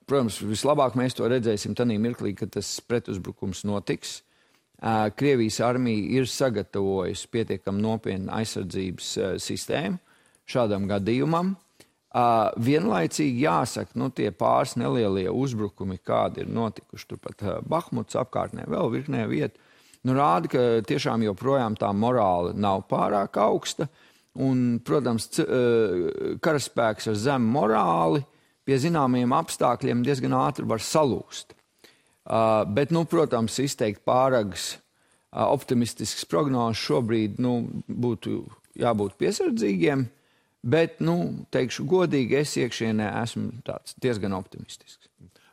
protams, 0.09 0.41
vislabāk 0.41 0.97
mēs 0.99 1.17
to 1.19 1.29
redzēsim 1.29 1.77
tajā 1.77 1.99
mirklī, 2.01 2.35
kad 2.39 2.53
tas 2.57 2.69
pretuzbrukums 2.87 3.65
notiks. 3.69 4.21
Krievijas 4.81 5.59
armija 5.61 6.21
ir 6.21 6.29
sagatavojusi 6.31 7.29
pietiekami 7.29 7.83
nopietnu 7.85 8.33
aizsardzības 8.33 9.11
sistēmu 9.45 10.01
šādam 10.49 10.87
gadījumam. 10.89 11.53
Vienlaicīgi 12.11 13.45
jāsaka, 13.45 13.95
nu, 14.01 14.09
tie 14.11 14.31
pāris 14.35 14.73
nelielie 14.81 15.29
uzbrukumi, 15.31 16.01
kādi 16.03 16.43
ir 16.43 16.49
notikuši 16.51 17.11
turpat 17.13 17.45
Bahmutas 17.69 18.19
apkārtnē, 18.25 18.65
vēl 18.73 18.91
virknē 18.97 19.29
vietu, 19.31 19.61
nu, 20.09 20.17
rāda, 20.17 20.51
ka 20.51 20.65
tiešām 20.89 21.23
joprojām 21.29 21.77
tā 21.79 21.93
morāla 21.95 22.57
nav 22.57 22.87
pārāk 22.91 23.39
augsta. 23.39 23.87
Un, 24.41 24.81
protams, 24.87 25.29
eh, 25.43 26.37
karaspēks 26.43 27.11
ar 27.11 27.17
zemu 27.19 27.51
morāli 27.51 28.25
pie 28.71 28.79
zināmiem 28.79 29.35
apstākļiem 29.35 30.05
diezgan 30.07 30.37
ātri 30.39 30.69
var 30.71 30.79
salūst. 30.85 31.57
Uh, 32.31 32.63
bet, 32.71 32.93
nu, 32.95 33.03
protams, 33.11 33.57
izteikt 33.59 34.05
pārāgas 34.07 34.77
uh, 34.77 35.49
optimistiskas 35.51 36.29
prognozes 36.31 36.79
šobrīd 36.79 37.41
nu, 37.43 37.57
būtu 37.91 38.45
jābūt 38.79 39.19
piesardzīgiem. 39.19 40.07
Bet, 40.63 41.01
nu, 41.03 41.17
teikšu 41.51 41.89
godīgi, 41.89 42.39
es 42.45 42.55
iekšienē 42.61 43.11
esmu 43.25 43.65
diezgan 44.05 44.37
optimistisks 44.39 45.09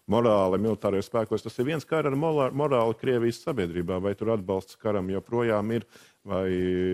morāli 0.07 0.59
militārajos 0.63 1.09
spēkos. 1.09 1.43
Tas 1.43 1.57
ir 1.59 1.67
viens 1.67 1.87
kara 1.87 2.11
ar 2.11 2.53
morāli 2.55 2.95
Krievijas 3.01 3.41
sabiedrībā. 3.43 3.99
Vai 4.03 4.13
tur 4.15 4.31
atbalsts 4.37 4.79
karam 4.79 5.09
joprojām 5.11 5.73
ir, 5.75 5.83
vai, 6.23 6.47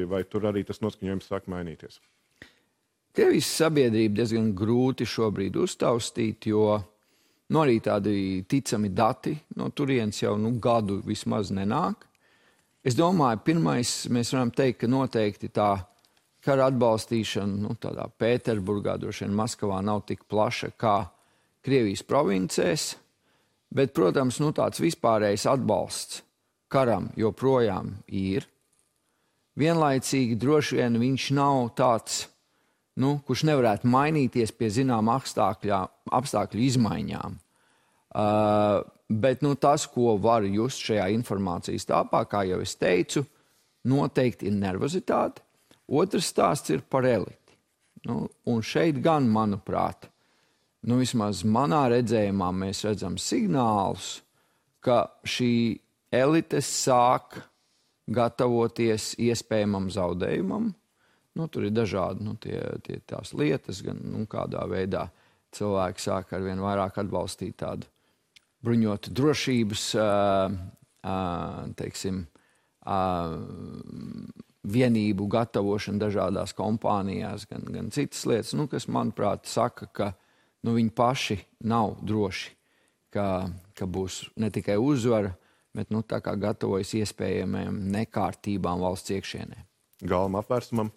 vai 0.09 0.23
tur 0.25 0.49
arī 0.49 0.65
tas 0.65 0.81
noskaņojums 0.81 1.29
sāk 1.29 1.45
mainīties? 1.51 1.99
Krievijas 3.13 3.51
sabiedrība 3.59 4.21
diezgan 4.21 4.47
grūti 4.57 5.05
šobrīd 5.05 5.57
uztaustīt, 5.61 6.47
jo 6.49 6.79
nu, 7.53 7.59
arī 7.61 7.77
tādi 7.85 8.41
ticami 8.49 8.89
dati 8.89 9.35
no 9.59 9.69
turienes 9.69 10.23
jau 10.23 10.33
nu, 10.41 10.55
gadu 10.57 10.97
vismaz 11.05 11.51
nenāk. 11.53 12.07
Es 12.83 12.97
domāju, 12.97 13.43
pirmais 13.45 13.91
mēs 14.09 14.33
varam 14.33 14.49
teikt, 14.51 14.81
ka 14.81 14.89
noteikti 14.89 15.51
tā 15.53 15.69
kara 16.43 16.67
atbalstīšana 16.71 17.61
nu, 17.61 17.77
Pēterburgā, 18.19 18.97
droši 18.99 19.27
vien 19.27 19.37
Maskavā 19.37 19.79
nav 19.85 20.03
tik 20.09 20.25
plaša 20.27 20.73
kā 20.75 20.97
Krievijas 21.63 22.03
provincēs, 22.03 22.89
bet, 23.71 23.93
protams, 23.95 24.41
nu, 24.43 24.51
tāds 24.51 24.81
vispārējs 24.83 25.45
atbalsts 25.53 26.23
karam 26.73 27.11
joprojām 27.15 27.93
ir. 28.09 28.49
Vienlaicīgi 29.53 30.35
droši 30.41 30.81
vien 30.81 30.97
viņš 30.97 31.29
nav 31.37 31.69
tāds, 31.77 32.23
nu, 32.99 33.15
kurš 33.25 33.45
nevarētu 33.49 33.89
mainīties 33.89 34.53
pie 34.57 34.69
zināmām 34.73 35.13
apstākļu 35.17 36.65
izmaiņām. 36.67 37.37
Uh, 38.13 38.83
bet 39.09 39.41
nu, 39.41 39.55
tas, 39.57 39.87
ko 39.89 40.17
var 40.21 40.45
just 40.45 40.83
šajā 40.85 41.07
informācijas 41.15 41.87
tāpā, 41.89 42.23
kā 42.29 42.43
jau 42.45 42.59
es 42.61 42.75
teicu, 42.77 43.25
noteikti 43.89 44.49
ir 44.49 44.57
nervozitāte. 44.59 45.41
Otrs 45.89 46.29
stāsts 46.31 46.71
ir 46.73 46.83
par 46.85 47.07
eliti. 47.09 47.57
Nu, 48.07 48.27
un 48.49 48.61
šeit 48.65 48.99
gan, 49.03 49.25
manuprāt, 49.31 50.09
nu, 50.87 50.99
vismaz 51.01 51.43
manā 51.47 51.85
redzējumā, 51.93 52.51
mēs 52.55 52.83
redzam 52.85 53.17
signālus, 53.19 54.17
ka 54.83 55.07
šī 55.23 55.79
elite 56.13 56.59
sāk 56.63 57.39
gatavoties 58.11 59.13
iespējamam 59.23 59.87
zaudējumam. 59.93 60.73
Nu, 61.33 61.47
tur 61.49 61.65
ir 61.65 61.73
dažādi 61.73 62.25
nu, 62.25 62.35
tie, 62.37 62.59
tie 62.85 62.99
tās 63.09 63.33
lietas, 63.33 63.81
gan 63.85 63.97
nu, 64.05 64.27
kādā 64.29 64.61
veidā 64.69 65.07
cilvēki 65.53 66.01
sāk 66.01 66.33
ar 66.35 66.45
vien 66.45 66.61
vairāk 66.61 66.99
atbalstīt 67.01 67.57
tādu 67.61 67.89
bruņotu 68.63 69.11
drošības, 69.17 69.87
uh, 69.97 70.53
uh, 71.03 71.73
teiksim, 71.79 72.23
uh, 72.85 73.33
vienību 74.63 75.27
gatavošanu 75.27 75.99
dažādās 75.99 76.55
kompānijās, 76.55 77.47
gan, 77.49 77.65
gan 77.67 77.91
citas 77.91 78.23
lietas, 78.29 78.53
nu, 78.55 78.69
kas, 78.71 78.87
manuprāt, 78.87 79.49
saka, 79.49 79.89
ka 79.91 80.11
nu, 80.63 80.77
viņi 80.77 80.93
paši 80.95 81.39
nav 81.67 81.97
droši, 82.05 82.53
ka, 83.13 83.27
ka 83.75 83.89
būs 83.89 84.23
ne 84.39 84.53
tikai 84.53 84.77
uzvara, 84.79 85.33
bet 85.75 85.91
nu, 85.91 86.05
tā 86.05 86.21
kā 86.23 86.37
gatavojas 86.39 86.93
iespējamiem 87.01 87.81
nekārtībām 87.93 88.85
valsts 88.85 89.17
iekšienē. 89.17 89.65
Galvam 90.03 90.39
apvērsumam? 90.39 90.93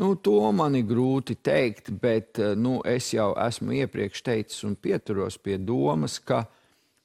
Nu, 0.00 0.14
to 0.16 0.38
man 0.56 0.74
ir 0.78 0.86
grūti 0.88 1.36
teikt, 1.36 1.92
bet 2.02 2.40
nu, 2.58 2.78
es 2.88 3.12
jau 3.12 3.32
esmu 3.38 3.76
iepriekš 3.82 4.22
teicis 4.24 4.64
un 4.66 4.74
pieturos 4.74 5.36
pie 5.38 5.58
domas, 5.60 6.18
ka 6.18 6.46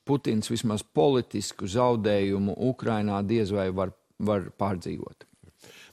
Putins 0.07 0.47
vismaz 0.47 0.85
politisku 0.95 1.67
zaudējumu 1.67 2.55
Ukrainā 2.69 3.19
diez 3.27 3.51
vai 3.51 3.67
var, 3.75 3.91
var 4.17 4.47
pārdzīvot. 4.55 5.27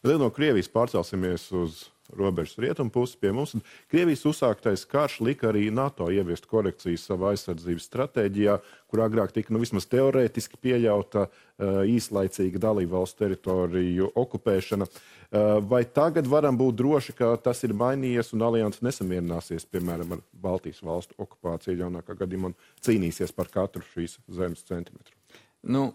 Bet 0.04 0.20
no 0.20 0.30
Krievijas 0.30 0.70
pārcelsimies 0.70 1.48
uz 1.56 1.82
robežas 2.16 2.59
rietumu 2.59 2.90
pusi 2.90 3.18
pie 3.21 3.33
mums. 3.35 3.54
Krievijas 3.90 4.25
uzsāktais 4.28 4.85
karš 4.88 5.21
lika 5.25 5.49
arī 5.50 5.66
NATO 5.75 6.09
ieviest 6.12 6.47
korekcijas 6.50 7.06
savā 7.09 7.33
aizsardzības 7.35 7.87
stratēģijā, 7.90 8.56
kur 8.90 9.02
agrāk 9.04 9.35
tika 9.35 9.54
nu, 9.54 9.61
vismaz 9.62 9.87
teorētiski 9.90 10.61
pieļauta 10.62 11.26
uh, 11.26 11.80
īslaicīga 11.90 12.62
dalību 12.62 12.97
valstu 12.97 13.25
teritoriju 13.25 14.11
okupēšana. 14.25 14.88
Uh, 14.88 15.56
vai 15.71 15.83
tagad 15.85 16.28
varam 16.30 16.59
būt 16.59 16.78
droši, 16.80 17.16
ka 17.18 17.33
tas 17.42 17.64
ir 17.66 17.75
mainījies 17.78 18.35
un 18.37 18.44
alianses 18.47 18.85
nesamierināsies, 18.87 19.66
piemēram, 19.71 20.16
ar 20.16 20.23
Baltijas 20.44 20.83
valstu 20.85 21.16
okupāciju 21.18 21.80
jaunākā 21.80 22.16
gadījumā 22.21 22.52
un 22.52 22.61
cīnīsies 22.85 23.35
par 23.35 23.50
katru 23.54 23.83
šīs 23.94 24.21
zemes 24.30 24.62
centimetru? 24.68 25.16
Nu, 25.64 25.88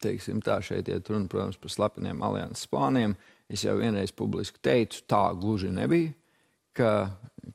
teiksim 0.00 0.40
tā, 0.44 0.60
šeit 0.64 0.88
iet 0.88 1.10
runa, 1.10 1.28
protams, 1.28 1.58
par 1.60 1.72
slepeniem 1.74 2.22
alianses 2.24 2.70
plāniem. 2.70 3.16
Uh, 3.18 3.36
Es 3.50 3.64
jau 3.66 3.74
vienreiz 3.80 4.12
publiski 4.14 4.60
teicu, 4.62 5.02
tā 5.10 5.24
gluži 5.34 5.72
nebija, 5.74 6.12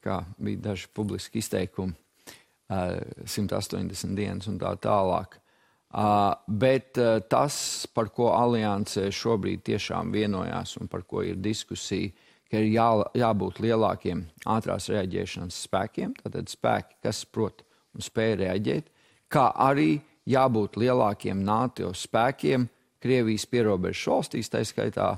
ka 0.04 0.18
bija 0.38 0.60
daži 0.70 0.90
publiski 0.94 1.40
izteikumi, 1.40 1.96
180 2.68 4.16
dienas 4.18 4.50
un 4.52 4.58
tā 4.60 4.74
tālāk. 4.82 5.38
Bet 6.48 7.00
tas, 7.32 7.58
par 7.96 8.10
ko 8.12 8.34
alianse 8.36 9.08
šobrīd 9.14 9.64
tiešām 9.70 10.12
vienojās 10.12 10.76
un 10.82 10.90
par 10.92 11.06
ko 11.08 11.24
ir 11.24 11.40
diskusija, 11.40 12.12
ka 12.52 12.60
ir 12.60 12.74
jā, 12.74 12.90
jābūt 13.16 13.62
lielākiem 13.64 14.26
ātrās 14.52 14.90
reaģēšanas 14.92 15.62
spēkiem, 15.68 16.18
tātad 16.20 16.52
spēki, 16.52 17.00
kas 17.06 17.24
prot 17.26 17.64
un 17.96 18.04
spēj 18.04 18.36
reaģēt, 18.44 18.92
kā 19.32 19.48
arī 19.66 19.96
jābūt 20.30 20.78
lielākiem 20.82 21.42
NATO 21.46 21.94
spēkiem 21.96 22.68
Krievijas 23.06 23.46
pierobežas 23.46 24.08
valstīs, 24.10 24.50
tā 24.50 24.64
skaitā 24.66 25.14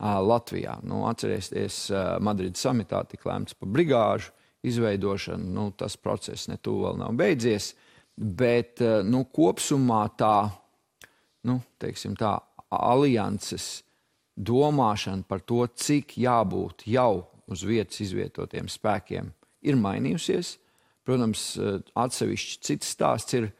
Latvijā. 0.00 0.80
Nu, 0.82 1.04
atcerieties, 1.06 1.86
Madrides 2.24 2.62
samitā 2.64 3.04
tika 3.06 3.30
lēmts 3.30 3.54
par 3.54 3.70
brigāžu 3.70 4.32
izveidošanu. 4.66 5.46
Nu, 5.54 5.68
tas 5.76 5.96
process 6.00 6.48
netuvu 6.50 6.88
vēl 6.88 6.98
nav 6.98 7.14
beidzies, 7.18 7.74
bet 8.16 8.82
nu, 9.06 9.24
kopumā 9.30 10.02
tā, 10.18 10.48
nu, 11.46 11.60
teiksim, 11.78 12.16
tā 12.18 12.34
alianses 12.74 13.84
domāšana 14.34 15.22
par 15.28 15.44
to, 15.46 15.62
cik 15.68 16.16
jābūt 16.18 16.88
jau 16.90 17.28
uz 17.46 17.62
vietas 17.62 18.00
izvietotiem 18.02 18.66
spēkiem, 18.72 19.30
ir 19.62 19.78
mainījusies. 19.78 20.56
Protams, 21.04 21.52
atsevišķi 21.94 22.62
cits 22.64 22.94
stāsts 22.96 23.36
ir, 23.36 23.50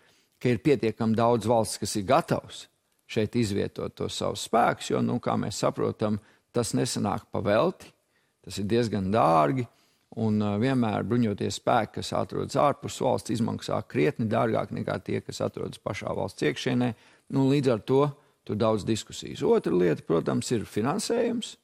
ka 0.40 0.48
ir 0.50 0.62
pietiekami 0.64 1.14
daudz 1.14 1.46
valsts, 1.46 1.78
kas 1.78 1.94
ir 2.00 2.08
gatavs 2.08 2.64
šeit 3.10 3.36
izvietot 3.36 3.94
tos 3.98 4.16
savus 4.18 4.46
spēkus, 4.48 4.90
jo, 4.92 5.02
nu, 5.04 5.18
kā 5.22 5.36
mēs 5.40 5.60
saprotam, 5.60 6.18
tas 6.54 6.72
nesanāk 6.76 7.26
pa 7.32 7.42
velti, 7.44 7.90
tas 8.44 8.58
ir 8.60 8.68
diezgan 8.70 9.10
dārgi. 9.14 9.66
Un 10.14 10.38
vienmēr 10.62 11.02
bruņoties 11.10 11.56
spēki, 11.58 11.96
kas 11.96 12.12
atrodas 12.14 12.54
ārpus 12.60 13.00
valsts, 13.02 13.32
izmaksā 13.34 13.80
krietni 13.90 14.28
dārgāk 14.30 14.70
nekā 14.70 15.00
tie, 15.02 15.18
kas 15.18 15.40
atrodas 15.42 15.80
pašā 15.82 16.12
valsts 16.14 16.44
iekšienē. 16.46 16.92
Nu, 17.34 17.48
līdz 17.50 17.72
ar 17.74 17.82
to 17.82 18.04
tur 18.46 18.60
daudz 18.60 18.84
diskusijas. 18.86 19.42
Otra 19.42 19.74
lieta, 19.74 20.04
protams, 20.06 20.52
ir 20.54 20.68
finansējums. 20.70 21.56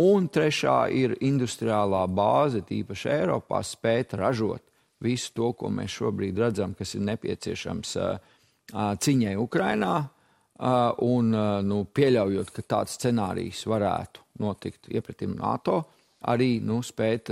Un 0.00 0.30
trešā 0.32 0.78
ir 0.94 1.16
industriālā 1.26 2.04
bāze, 2.08 2.62
tīpaši 2.64 3.10
Eiropā, 3.16 3.60
spēt 3.66 4.14
ražot 4.16 4.62
visu 5.04 5.32
to, 5.34 5.52
ko 5.58 5.68
mēs 5.74 5.96
šobrīd 5.98 6.38
redzam, 6.38 6.74
kas 6.78 6.94
ir 6.94 7.04
nepieciešams 7.06 7.96
ciņai 8.72 9.34
Ukrainā, 9.42 9.96
un 10.58 11.30
nu, 11.66 11.84
pieļaujot, 11.94 12.50
ka 12.54 12.64
tāds 12.74 12.98
scenārijs 12.98 13.62
varētu 13.70 14.24
notikt 14.42 14.90
iepratim 14.90 15.36
NATO, 15.38 15.82
arī 16.26 16.56
nu, 16.64 16.80
spēt 16.82 17.30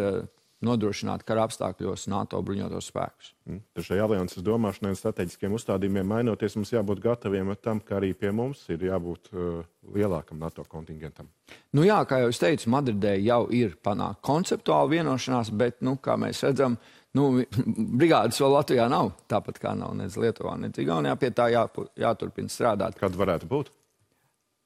nodrošināt 0.65 1.25
kara 1.27 1.45
apstākļos 1.47 2.07
NATO 2.09 2.41
bruņotos 2.45 2.89
spēkus. 2.91 3.33
Mm. 3.47 3.61
Šai 3.85 3.99
alianses 4.03 4.45
domāšanai 4.45 4.95
un 4.95 4.99
strateģiskiem 4.99 5.55
uzstādījumiem 5.57 6.09
mainoties, 6.15 6.57
mums 6.57 6.73
jābūt 6.73 7.03
gataviem 7.05 7.53
tam, 7.63 7.81
ka 7.85 7.99
arī 7.99 8.13
pie 8.17 8.33
mums 8.35 8.65
ir 8.73 8.87
jābūt 8.89 9.31
uh, 9.35 9.61
lielākam 9.95 10.41
NATO 10.41 10.65
kontingentam. 10.69 11.29
Nu 11.77 11.85
jā, 11.87 11.99
kā 12.09 12.23
jau 12.25 12.33
es 12.33 12.41
teicu, 12.43 12.71
Madridē 12.73 13.17
jau 13.21 13.45
ir 13.55 13.77
panākta 13.85 14.25
konceptuāla 14.27 14.95
vienošanās, 14.97 15.53
bet, 15.53 15.83
nu, 15.87 15.99
kā 16.03 16.17
mēs 16.21 16.43
redzam, 16.47 16.79
Nu, 17.17 17.31
brigādes 18.01 18.41
vēl 18.43 18.55
Latvijā 18.57 18.87
nav. 18.93 19.13
Tāpat 19.31 19.61
kā 19.63 19.75
nav 19.79 19.95
nec 19.99 20.17
Lietuvā, 20.21 20.57
nec 20.61 20.79
Igaunijā. 20.83 21.17
Pie 21.21 21.33
tā 21.37 21.49
jā, 21.55 21.65
jāturpina 22.01 22.53
strādāt. 22.53 22.99
Kad 23.01 23.17
varētu 23.19 23.49
būt? 23.51 23.73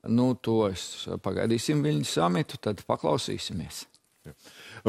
Nu, 0.08 0.32
to 0.40 0.62
es 0.70 1.04
pagaidīsim 1.20 1.82
viņu 1.84 2.06
samitu, 2.08 2.56
tad 2.62 2.80
paklausīsimies. 2.88 3.84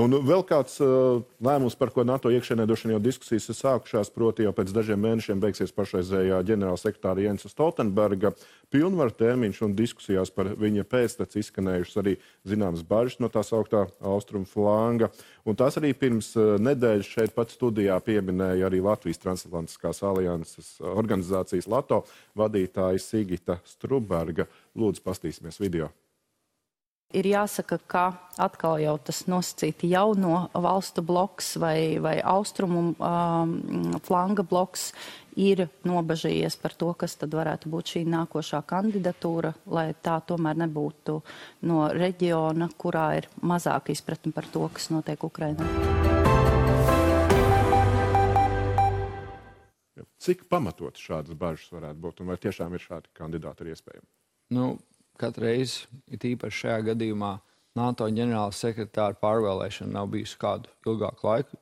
Un 0.02 0.12
vēl 0.28 0.42
kāds 0.48 0.74
uh, 0.84 1.22
lēmums, 1.44 1.78
par 1.80 1.92
ko 1.96 2.04
NATO 2.08 2.28
iekšienē 2.32 2.66
droši 2.68 2.88
vien 2.88 2.94
jau 2.98 3.04
diskusijas 3.04 3.48
ir 3.48 3.58
sākušās, 3.58 4.12
proti 4.12 4.44
jau 4.44 4.52
pēc 4.56 4.74
dažiem 4.76 5.00
mēnešiem 5.00 5.40
beigsies 5.40 5.72
pašreizējā 5.76 6.42
ģenerālsekretāra 6.50 7.24
Jensa 7.24 7.52
Stoltenberga 7.52 8.34
pilnvaru 8.72 9.16
termiņš 9.16 9.62
un 9.68 9.78
diskusijās 9.78 10.34
par 10.36 10.52
viņa 10.60 10.84
pēcteci 10.92 11.40
izskanējušas 11.46 12.02
arī 12.04 12.18
zināmas 12.48 12.84
bažas 12.88 13.22
no 13.24 13.32
tā 13.32 13.46
sauktā 13.48 13.86
austrumu 14.04 14.50
flanga. 14.52 15.12
Un 15.48 15.60
tās 15.60 15.80
arī 15.80 15.94
pirms 15.96 16.34
uh, 16.36 16.58
nedēļas 16.60 17.16
šeit 17.16 17.36
pat 17.38 17.56
studijā 17.56 17.96
pieminēja 18.04 18.68
arī 18.68 18.84
Latvijas 18.84 19.24
transatlantiskās 19.24 20.04
alianses 20.12 20.76
organizācijas 20.84 21.72
LATO 21.72 22.04
vadītāja 22.36 23.00
Sigita 23.00 23.62
Struberga. 23.64 24.50
Lūdzu, 24.76 25.08
pastīsimies 25.08 25.64
video. 25.64 25.92
Ir 27.12 27.28
jāsaka, 27.28 27.76
ka 27.92 28.04
atkal 28.40 28.78
jau 28.80 28.94
tas 29.04 29.26
nosacīti 29.28 29.90
jauno 29.92 30.46
valstu 30.56 31.04
bloks 31.04 31.58
vai, 31.60 32.00
vai 32.00 32.14
austrumu 32.24 32.94
um, 32.94 33.56
flanga 34.06 34.46
bloks 34.48 34.94
ir 35.36 35.66
nobažījies 35.88 36.56
par 36.62 36.76
to, 36.80 36.94
kas 36.96 37.18
tad 37.20 37.36
varētu 37.36 37.72
būt 37.72 37.96
šī 37.96 38.04
nākošā 38.14 38.62
kandidatūra, 38.68 39.52
lai 39.76 39.90
tā 40.00 40.22
tomēr 40.24 40.62
nebūtu 40.64 41.18
no 41.68 41.90
reģiona, 41.92 42.70
kurā 42.80 43.08
ir 43.20 43.28
mazāk 43.44 43.92
izpratni 43.92 44.32
par 44.32 44.48
to, 44.54 44.64
kas 44.72 44.88
notiek 44.96 45.28
Ukrainā. 45.28 45.68
Cik 50.22 50.46
pamatot 50.48 50.96
šādas 51.02 51.36
bažas 51.36 51.68
varētu 51.74 52.00
būt, 52.00 52.24
un 52.24 52.32
vai 52.32 52.40
tiešām 52.40 52.78
ir 52.78 52.84
šādi 52.84 53.12
kandidāti 53.18 53.68
iespējami? 53.68 54.08
Nu, 54.56 54.66
katru 55.20 55.48
reizi, 55.48 55.88
it 56.12 56.24
īpaši 56.28 56.66
šajā 56.66 56.78
gadījumā, 56.92 57.32
NATO 57.80 58.08
ģenerāla 58.12 58.52
sekretāra 58.56 59.16
pārvēlēšana 59.20 59.94
nav 59.96 60.10
bijusi 60.12 60.38
kādu 60.40 60.72
ilgāku 60.88 61.28
laiku. 61.28 61.60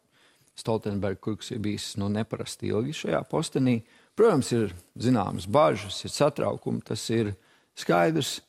Stoltenberga, 0.59 1.21
kurš 1.23 1.53
ir 1.55 1.61
bijis 1.63 1.93
nu, 2.01 2.09
neparasti 2.11 2.71
ilgi 2.73 2.95
šajā 3.03 3.21
postenī. 3.29 3.77
Protams, 4.17 4.49
ir 4.51 4.73
zināmas 4.99 5.45
bažas, 5.47 6.01
ir 6.03 6.11
satraukumi, 6.11 6.81
tas 6.83 7.05
ir 7.13 7.31
skaidrs. 7.77 8.39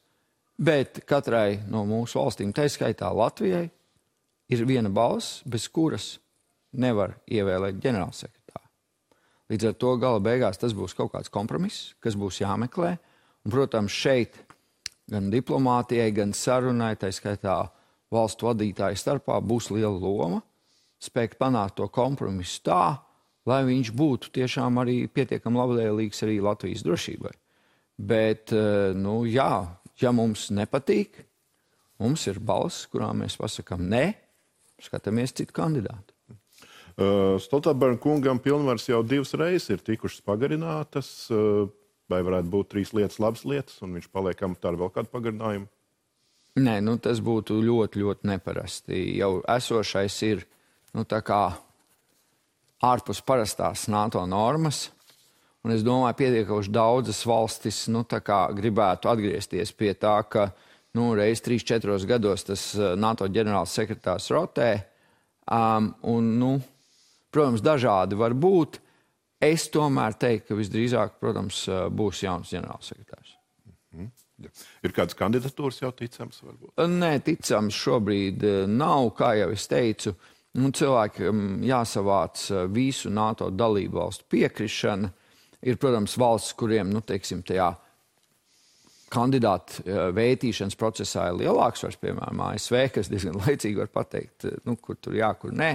Bet 0.61 1.05
katrai 1.09 1.61
no 1.71 1.85
mūsu 1.89 2.19
valstīm, 2.19 2.51
tā 2.57 2.67
skaitā 2.69 3.09
Latvijai, 3.17 3.69
ir 4.51 4.67
viena 4.69 4.91
balss, 4.93 5.41
bez 5.49 5.69
kuras 5.73 6.17
nevar 6.73 7.15
ievēlēt 7.31 7.79
ģenerālsekretāru. 7.81 8.67
Līdz 9.51 9.71
ar 9.71 9.79
to 9.81 9.95
gala 10.03 10.21
beigās 10.23 10.61
tas 10.61 10.75
būs 10.77 10.95
kaut 10.99 11.15
kāds 11.15 11.33
kompromiss, 11.33 11.95
kas 12.03 12.19
būs 12.19 12.43
jāmeklē. 12.43 12.97
Un, 13.47 13.55
protams, 13.55 13.95
šeit 13.95 14.37
gan 15.11 15.31
diplomātijai, 15.33 16.11
gan 16.15 16.33
sarunai, 16.37 16.95
tā 17.01 17.11
skaitā 17.15 17.65
valstu 18.11 18.49
vadītāju 18.49 18.99
starpā, 18.99 19.39
būs 19.43 19.71
liela 19.75 19.97
loma 19.99 20.41
spēt 21.01 21.39
panākt 21.41 21.79
to 21.81 21.89
kompromisu 21.89 22.61
tā, 22.69 22.85
lai 23.49 23.63
viņš 23.65 23.93
būtu 23.97 24.33
tiešām 24.37 24.81
arī 24.83 25.07
pietiekami 25.09 25.61
labvēlīgs 25.63 26.25
arī 26.27 26.39
Latvijas 26.45 26.85
drošībai. 26.85 27.33
Bet, 28.01 28.53
eh, 28.53 28.93
nu, 28.97 29.25
jā, 29.29 29.67
ja 30.01 30.13
mums 30.13 30.51
nepatīk, 30.51 31.25
mums 32.01 32.27
ir 32.27 32.41
balss, 32.41 32.87
kurā 32.87 33.13
mēs 33.17 33.37
pasakām 33.41 33.89
nē, 33.89 34.15
skatāmies 34.81 35.33
citu 35.37 35.57
kandidātu. 35.57 36.15
Uh, 37.01 37.39
Stoltenberga 37.41 37.97
kungam 38.03 38.41
pilnvaras 38.43 38.85
jau 38.89 38.99
divas 39.07 39.31
reizes 39.39 39.71
ir 39.71 39.81
tikušas 39.85 40.21
pagarinātas. 40.27 41.09
Uh, 41.33 41.71
vai 42.11 42.21
varētu 42.27 42.51
būt 42.51 42.73
trīs 42.75 42.95
lietas, 42.97 43.21
labas 43.23 43.45
lietas, 43.49 43.79
un 43.85 43.97
viņš 43.97 44.11
paliek 44.13 44.43
amatā 44.47 44.73
ar 44.73 44.81
vēl 44.81 44.93
kādu 44.95 45.13
pagarinājumu? 45.15 45.71
Nē, 46.61 46.81
nu, 46.83 46.97
tas 46.99 47.21
būtu 47.23 47.61
ļoti, 47.63 48.03
ļoti 48.03 48.27
neparasti. 48.27 48.97
Jau 49.21 49.37
esošais 49.47 50.17
ir 50.27 50.43
nu, 50.97 51.05
ārpus 52.81 53.21
parastās 53.23 53.87
NATO 53.89 54.25
normas. 54.27 54.89
Un 55.61 55.75
es 55.75 55.85
domāju, 55.85 56.15
ka 56.15 56.19
pietiekami 56.23 56.73
daudzas 56.73 57.21
valstis 57.29 57.85
nu, 57.93 58.03
gribētu 58.09 59.11
atgriezties 59.13 59.73
pie 59.77 59.93
tā, 59.95 60.17
ka 60.25 60.49
nu, 60.97 61.13
reizes 61.15 61.45
3-4 61.45 62.07
gados 62.09 62.47
tas 62.49 62.75
eh, 62.75 62.95
NATO 62.97 63.29
ģenerāls 63.29 63.75
sekretārs 63.77 64.31
rotē. 64.33 64.71
Um, 65.51 65.93
un, 66.07 66.39
nu, 66.41 66.51
protams, 67.31 67.63
dažādi 67.63 68.17
var 68.17 68.35
būt. 68.35 68.81
Es 69.41 69.69
tomēr 69.73 70.19
teiktu, 70.21 70.51
ka 70.51 70.59
visdrīzāk, 70.59 71.15
protams, 71.21 71.63
būs 71.97 72.25
jauns 72.27 72.51
ģenerālsekretārs. 72.53 73.37
Mm 73.67 73.77
-hmm. 74.01 74.11
Ja. 74.41 74.51
Ir 74.83 74.93
kādas 74.97 75.17
kandidatūras 75.17 75.83
jau 75.83 75.93
ticams? 75.93 76.43
Varbūt? 76.43 76.77
Nē, 76.89 77.21
ticams 77.25 77.75
šobrīd 77.75 78.45
nav. 78.69 79.11
Kā 79.17 79.35
jau 79.37 79.51
es 79.53 79.67
teicu, 79.69 80.11
uh, 80.11 80.41
Nu, 80.59 80.73
cilvēkiem 80.75 81.61
jāsavāc 81.63 82.49
visu 82.75 83.11
NATO 83.15 83.53
dalību 83.55 84.01
valstu 84.01 84.27
piekrišana. 84.35 85.13
Ir, 85.61 85.77
protams, 85.79 86.17
valsts, 86.19 86.57
kuriem 86.59 86.91
nu, 86.91 87.03
teiksim, 87.07 87.45
tajā 87.47 87.69
kandidātu 89.13 89.85
vērtīšanas 90.17 90.79
procesā 90.81 91.29
ir 91.29 91.43
lielāks, 91.43 91.85
vairs, 91.85 91.99
piemēram, 92.01 92.41
ASV, 92.49 92.79
kas 92.95 93.11
diezgan 93.13 93.37
laicīgi 93.43 93.79
var 93.79 93.91
pateikt, 93.93 94.49
nu, 94.67 94.77
kur 94.81 94.99
tur 95.03 95.19
jā, 95.19 95.29
kur 95.39 95.55
nē. 95.55 95.75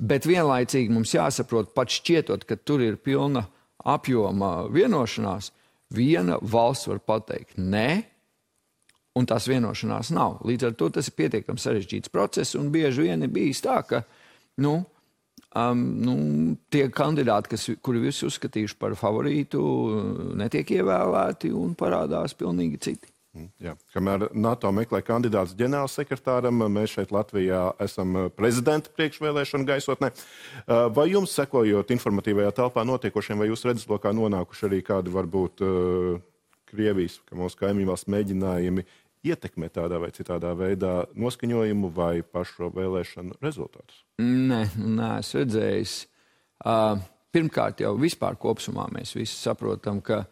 Bet 0.00 0.24
vienlaicīgi 0.24 0.92
mums 0.92 1.12
jāsaprot, 1.12 1.74
pat 1.76 1.92
šķietot, 1.92 2.46
ka 2.48 2.56
tur 2.56 2.80
ir 2.80 2.96
pilna 3.04 3.44
apjoma 3.84 4.70
vienošanās, 4.72 5.50
viena 5.92 6.38
valsts 6.40 6.88
var 6.88 7.02
pateikt 7.04 7.58
nē, 7.60 7.88
un 9.18 9.28
tās 9.28 9.48
vienošanās 9.50 10.12
nav. 10.16 10.38
Līdz 10.46 10.70
ar 10.70 10.78
to 10.78 10.88
tas 10.94 11.10
ir 11.10 11.18
pietiekami 11.18 11.60
sarežģīts 11.60 12.12
process, 12.14 12.56
un 12.56 12.70
bieži 12.72 13.10
vien 13.10 13.26
ir 13.26 13.32
bijis 13.34 13.60
tā, 13.64 13.76
ka 13.84 14.02
nu, 14.64 14.78
um, 15.52 15.84
nu, 16.00 16.16
tie 16.72 16.86
kandidāti, 16.94 17.52
kas, 17.52 17.68
kuri 17.84 18.06
visi 18.06 18.24
uzskatījuši 18.28 18.78
par 18.80 18.96
favorītu, 18.96 19.62
netiek 20.40 20.76
ievēlēti 20.78 21.52
un 21.56 21.76
parādās 21.78 22.36
pilnīgi 22.38 22.80
citi. 22.88 23.12
Mm, 23.30 23.46
jā. 23.62 23.76
Kamēr 23.94 24.24
NATO 24.34 24.72
meklē 24.74 24.98
kandidātus 25.06 25.54
ģenerālsekretāram, 25.58 26.64
mēs 26.74 26.96
šeit 26.96 27.12
Latvijā 27.14 27.60
esam 27.82 28.16
prezidenta 28.34 28.90
priekšvēlēšana 28.96 29.68
gaisotnē. 29.68 30.10
Uh, 30.10 30.88
vai 30.94 31.06
jums, 31.12 31.36
sekojot 31.38 31.92
informatīvajā 31.94 32.50
telpā 32.58 32.82
notiekošiem, 32.88 33.38
vai 33.38 33.46
jūs 33.52 33.62
redzeslokā 33.68 34.10
nonākuši 34.18 34.66
arī 34.66 34.80
kādi 34.86 35.14
varbūt 35.14 35.62
uh, 35.62 36.18
Krievijas, 36.70 37.20
ka 37.26 37.38
mūsu 37.38 37.58
kaimiņu 37.58 37.90
valsts 37.90 38.10
mēģinājumi 38.10 38.84
ietekmē 39.30 39.68
tādā 39.74 40.00
vai 40.02 40.10
citādā 40.16 40.50
veidā 40.58 40.92
noskaņojumu 41.18 41.90
vai 41.94 42.22
pašu 42.26 42.70
vēlēšanu 42.74 43.38
rezultātus? 43.42 44.02
Nē, 44.22 44.64
nē 44.74 45.12
es 45.20 45.32
redzēju. 45.38 45.88
Uh, 46.60 46.98
pirmkārt, 47.34 47.82
jau 47.84 47.94
vispār 48.00 48.34
kopumā 48.40 48.88
mēs 48.94 49.14
visi 49.14 49.38
saprotam, 49.38 50.02
ka 50.02 50.24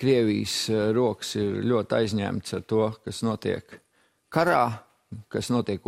Krievijas 0.00 0.70
rokas 0.96 1.34
ir 1.36 1.60
ļoti 1.68 1.98
aizņemts 1.98 2.56
ar 2.56 2.62
to, 2.68 2.84
kas 3.04 3.20
notiek 3.26 3.74
karā, 4.32 4.64
kas 5.28 5.50
notiek 5.52 5.84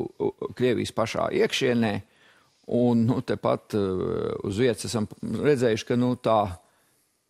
Krievijas 0.59 0.93
pašā 0.97 1.31
iekšienē. 1.43 1.93
Un 2.73 3.07
nu, 3.09 3.17
tepat 3.27 3.75
uh, 3.75 4.03
uz 4.47 4.61
vietas 4.63 4.87
esam 4.87 5.09
redzējuši, 5.21 5.87
ka 5.89 5.97
nu, 5.99 6.13
tā 6.23 6.39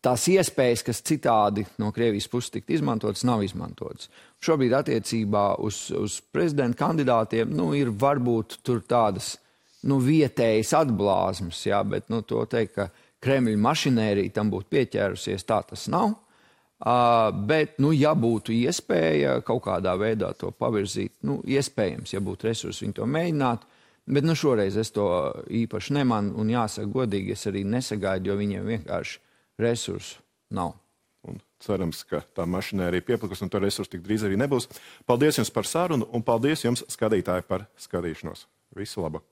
tās 0.04 0.26
iespējas, 0.28 0.82
kas 0.84 1.00
citādi 1.06 1.64
no 1.80 1.88
Krievijas 1.94 2.28
puses 2.28 2.52
tiktu 2.52 2.74
izmantotas, 2.76 3.22
nav 3.24 3.44
izmantotas. 3.46 4.10
Šobrīd 4.42 4.74
attiecībā 4.76 5.46
uz, 5.64 5.86
uz 5.96 6.18
prezidenta 6.34 6.82
kandidātiem 6.82 7.54
nu, 7.54 7.70
ir 7.78 7.94
varbūt 7.94 8.58
tādas 8.90 9.36
nu, 9.88 10.00
vietējas 10.02 10.74
atblāzmas, 10.82 11.62
jā, 11.64 11.80
bet 11.86 12.10
nu, 12.12 12.20
to 12.26 12.44
teikt, 12.50 12.76
ka 12.76 12.90
Kremļa 13.22 13.62
mašinērija 13.62 14.34
tam 14.34 14.50
būtu 14.52 14.68
pieķērusies, 14.74 15.46
tā 15.46 15.62
tas 15.70 15.86
nav. 15.92 16.10
Uh, 16.10 16.31
bet, 16.82 17.76
nu, 17.78 17.92
ja 17.94 18.14
būtu 18.18 18.54
iespēja 18.56 19.38
kaut 19.46 19.62
kādā 19.68 19.94
veidā 19.98 20.32
to 20.38 20.50
pavirzīt, 20.50 21.14
nu, 21.28 21.38
iespējams, 21.46 22.14
ja 22.14 22.20
būtu 22.24 22.48
resursi, 22.48 22.86
viņi 22.86 22.96
to 22.98 23.06
mēģinātu. 23.06 23.68
Bet 24.12 24.26
nu, 24.26 24.34
šoreiz 24.34 24.76
es 24.80 24.90
to 24.90 25.06
īpaši 25.46 25.94
nemanu, 26.00 26.34
un 26.42 26.50
jāsaka, 26.50 26.90
godīgi, 26.90 27.36
es 27.36 27.46
arī 27.46 27.62
nesagaidu, 27.62 28.32
jo 28.32 28.38
viņiem 28.40 28.70
vienkārši 28.72 29.20
resursu 29.62 30.18
nav. 30.50 30.74
Un 31.22 31.38
cerams, 31.62 32.02
ka 32.10 32.24
tā 32.34 32.48
mašinērija 32.50 33.06
piepliks 33.06 33.44
un 33.46 33.52
to 33.52 33.62
resursu 33.62 33.94
tik 33.94 34.02
drīz 34.02 34.26
arī 34.26 34.40
nebūs. 34.42 34.66
Paldies 35.06 35.38
jums 35.38 35.54
par 35.54 35.70
sarunu 35.70 36.10
un 36.10 36.26
paldies 36.26 36.66
jums, 36.66 36.82
skatītāji, 36.90 37.46
par 37.46 37.68
skatīšanos. 37.78 38.48
Visu 38.74 39.06
labu! 39.06 39.22